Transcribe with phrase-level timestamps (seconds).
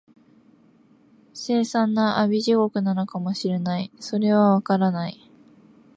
[1.31, 5.29] 凄惨な阿鼻地獄なのかも知れない、それは、わからない